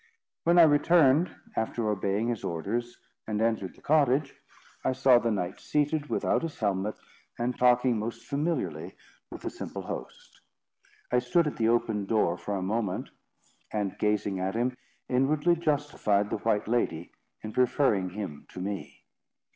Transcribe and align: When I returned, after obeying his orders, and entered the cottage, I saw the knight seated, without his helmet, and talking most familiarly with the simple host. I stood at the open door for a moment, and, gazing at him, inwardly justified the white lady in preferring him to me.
When 0.45 0.57
I 0.57 0.63
returned, 0.63 1.29
after 1.55 1.87
obeying 1.87 2.29
his 2.29 2.43
orders, 2.43 2.97
and 3.27 3.39
entered 3.39 3.75
the 3.75 3.83
cottage, 3.83 4.33
I 4.83 4.93
saw 4.93 5.19
the 5.19 5.29
knight 5.29 5.59
seated, 5.59 6.07
without 6.09 6.41
his 6.41 6.57
helmet, 6.57 6.95
and 7.37 7.55
talking 7.55 7.99
most 7.99 8.23
familiarly 8.25 8.95
with 9.29 9.43
the 9.43 9.51
simple 9.51 9.83
host. 9.83 10.41
I 11.11 11.19
stood 11.19 11.45
at 11.45 11.57
the 11.57 11.69
open 11.69 12.07
door 12.07 12.35
for 12.35 12.55
a 12.55 12.63
moment, 12.63 13.09
and, 13.71 13.95
gazing 13.99 14.39
at 14.39 14.55
him, 14.55 14.75
inwardly 15.07 15.55
justified 15.55 16.31
the 16.31 16.37
white 16.39 16.67
lady 16.67 17.11
in 17.43 17.53
preferring 17.53 18.09
him 18.09 18.47
to 18.49 18.59
me. 18.59 19.03